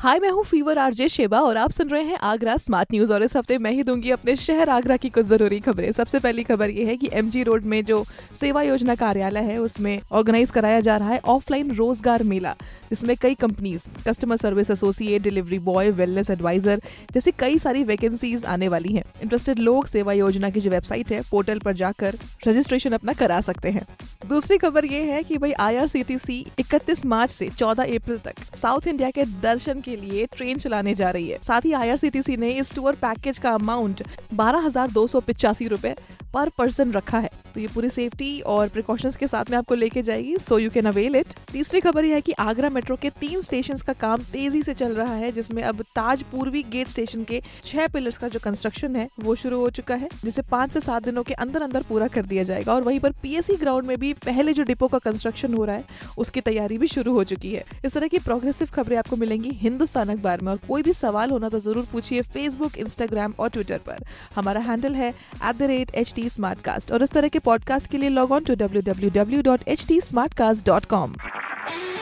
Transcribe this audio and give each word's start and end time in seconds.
हाय 0.00 0.18
मैं 0.20 0.28
हूँ 0.30 0.42
fever 0.44 0.78
RJ 0.78 1.08
Sheba 1.08 1.38
और 1.40 1.56
आप 1.56 1.70
सुन 1.70 1.88
रहे 1.90 2.02
हैं 2.02 2.16
आगरा 2.22 2.56
स्मार्ट 2.56 2.92
न्यूज़ 2.92 3.12
और 3.12 3.22
इस 3.22 3.34
हफ़्ते 3.36 3.56
मैं 3.58 3.70
ही 3.70 3.82
दूँगी 3.82 4.10
अपने 4.10 4.34
शहर 4.36 4.68
आगरा 4.70 4.96
की 4.96 5.08
कुछ 5.10 5.26
ज़रूरी 5.26 5.58
खबरें। 5.60 5.90
सबसे 5.92 6.18
पहली 6.18 6.42
खबर 6.42 6.70
ये 6.70 6.84
है 6.84 6.96
कि 6.96 7.08
एमजी 7.12 7.42
रोड 7.42 7.64
में 7.64 7.84
जो 7.84 8.04
सेवा 8.40 8.62
योजना 8.62 8.94
कार्यालय 8.94 9.40
है, 9.40 9.58
उसमें 9.58 10.00
ऑर्गेनाइज 10.12 10.50
कराया 10.50 10.80
जा 10.80 10.96
रहा 10.96 11.08
है 11.08 11.20
ऑफलाइन 11.26 11.70
रोज़गार 11.70 12.22
मेला। 12.22 12.54
जिसमें 12.90 13.16
कई 13.22 13.34
companies 13.34 13.82
customer 14.06 14.36
service 14.36 14.70
associate 14.70 15.22
delivery 15.22 15.58
boy 15.60 15.90
wellness 15.90 16.30
advisor 16.30 16.80
जैसी 17.14 17.30
कई 17.38 17.58
सारी 17.58 17.82
वैकेंसीज 17.84 18.44
आने 18.46 18.68
वाली 18.68 18.94
है। 18.94 19.02
इंटरेस्टेड 19.22 19.58
लोग 19.58 19.86
सेवा 19.86 20.12
योजना 20.12 20.50
की 20.50 20.60
जो 20.60 20.70
वेबसाइट 20.70 21.12
है 21.12 21.20
पोर्टल 21.30 21.58
पर 21.58 21.72
जाकर 21.72 22.14
रजिस्ट्रेशन 22.46 22.92
अपना 22.92 23.12
करा 23.12 23.40
सकते 23.40 23.70
हैं। 23.70 23.86
दूसरी 24.28 24.58
खबर 24.58 24.84
ये 24.84 25.02
है 25.02 25.22
कि 25.22 25.38
भाई 25.38 25.52
आई 25.60 25.76
31 25.88 27.04
मार्च 27.06 27.30
से 27.30 27.48
14 27.48 27.94
अप्रैल 27.96 28.18
तक 28.24 28.56
साउथ 28.56 28.86
इंडिया 28.86 29.10
के 29.10 29.24
दर्शन 29.42 29.80
के 29.88 29.96
लिए 29.96 30.26
ट्रेन 30.36 30.58
चलाने 30.58 30.94
जा 30.94 31.10
रही 31.10 31.28
है। 31.28 31.38
साथ 31.42 31.64
ही 31.64 31.72
आई 31.72 32.36
ने 32.36 32.50
इस 32.52 32.74
टूर 32.74 32.94
पैकेज 33.02 33.38
का 33.38 33.52
अमाउंट 33.54 34.02
बारह 34.34 34.66
हज़ार 34.66 34.90
दो 34.90 35.06
सौ 35.06 35.20
पिचासी 35.22 35.68
रूपए 35.68 35.94
पर 36.34 36.48
पर्सन 36.58 36.92
रखा 36.92 37.18
है। 37.18 37.30
तो 37.54 37.60
ये 37.60 37.66
पूरी 37.74 37.90
सेफ्टी 37.90 38.40
और 38.46 38.68
प्रिकॉशंस 38.68 39.16
के 39.16 39.26
साथ 39.28 39.50
में 39.50 39.56
आपको 39.58 39.74
लेके 39.74 40.02
जाएगी 40.02 40.36
so 40.48 40.58
you 40.58 40.70
can 40.70 40.86
avail 40.86 41.16
it 41.16 41.34
तीसरी 41.52 41.80
खबर 41.80 42.04
यह 42.04 42.14
है 42.14 42.20
कि 42.20 42.32
आगरा 42.40 42.70
मेट्रो 42.70 42.96
के 42.96 43.10
तीन 43.20 43.42
स्टेशन 43.42 43.76
का 43.86 43.92
काम 43.94 44.22
तेज़ी 44.32 44.62
से 44.62 44.74
चल 44.74 44.94
रहा 44.94 45.14
है, 45.14 45.30
जिसमें 45.32 45.62
अब 45.62 45.82
ताज 45.96 46.22
पूर्वी 46.32 46.62
गेट 46.70 46.88
स्टेशन 46.88 47.24
के 47.24 47.40
छह 47.64 47.86
पिलर्स 47.88 48.18
का 48.18 48.28
जो 48.28 48.38
कंस्ट्रक्शन 48.38 48.96
है, 48.96 49.08
वो 49.20 49.34
शुरू 49.36 49.58
हो 49.60 49.68
चुका 49.70 49.94
है, 49.94 50.08
जिसे 50.24 50.42
पाँच 50.50 50.72
से 50.72 50.80
सात 50.80 51.04
दिनों 51.04 51.22
के 51.22 51.34
अंदर 51.36 51.62
अंदर 51.62 51.82
पूरा 51.88 52.06
कर 52.08 52.22
दिया 52.24 52.42
जाएगा। 52.44 52.74
और 52.74 52.82
वहीं 52.82 53.00
पर 53.00 53.12
पीएससी 53.22 53.56
ग्राउंड 53.56 53.86
में 53.86 53.96
भी 53.98 54.12
पहले 54.16 54.52
जो 54.52 54.62
डिपो 54.64 54.88
का 54.88 54.98
कंस्ट्रक्शन 55.00 55.54
हो 55.54 55.64
रहा 55.64 55.76
है, 55.76 55.84
उसकी 56.18 56.40
तैयारी 56.40 56.78
भी 56.78 56.86
शुरू 56.88 57.12
हो 57.14 57.24
चुकी 57.24 57.52
है। 57.52 57.64
इस 57.84 57.94
तरह 57.94 58.08
की 58.08 58.18
प्रोग्रेसिव 58.20 58.68
खबरें 58.74 58.96
आपको 58.96 59.16
मिलेंगी 59.16 59.50
हिंदुस्तान 59.60 60.08
अखबार 60.08 60.40
में, 60.42 60.52
और 60.52 60.58
कोई 60.68 60.82
भी 60.82 60.92
सवाल 60.94 61.30
होना 61.30 61.48
तो 61.48 61.60
ज़रूर 61.60 61.86
पूछिए 61.92 62.22
फेसबुक 62.24 62.78
इंस्टाग्राम 62.78 63.34
और 63.38 63.48
ट्विटर 63.48 63.78
पर। 63.86 64.04
हमारा 64.36 64.60
हैंडल 64.62 64.94
है 64.94 65.12
एट 65.44 66.90
और 66.92 67.02
इस 67.02 67.10
तरह 67.10 67.28
के 67.28 67.38
पॉडकास्ट 67.48 67.86
के 67.90 67.98
लिए 67.98 68.08
log 68.08 68.32
on 68.32 68.44
to 68.44 68.54
W 68.54 68.82
W 68.82 69.10
W 69.10 69.42
dot 69.42 69.60
H 69.68 69.86
T 69.88 70.00
smart 70.00 70.34
cast 70.34 70.66
dot 70.66 70.84
com 70.86 71.14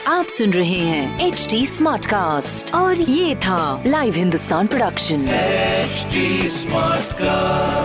आप 0.07 0.25
सुन 0.29 0.51
रहे 0.53 0.79
हैं 0.79 1.27
एच 1.27 1.47
टी 1.51 1.65
स्मार्ट 1.67 2.05
कास्ट 2.05 2.73
और 2.75 3.01
ये 3.01 3.35
था 3.45 3.59
live 3.87 4.13
Hindustan 4.15 4.67
production 4.67 5.25
smart 6.57 7.13
cast 7.13 7.76